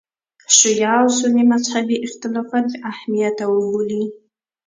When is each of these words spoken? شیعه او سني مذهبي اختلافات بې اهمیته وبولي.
شیعه 0.57 0.91
او 1.01 1.07
سني 1.19 1.43
مذهبي 1.53 1.97
اختلافات 2.07 2.65
بې 2.71 2.79
اهمیته 2.91 3.45
وبولي. 3.49 4.03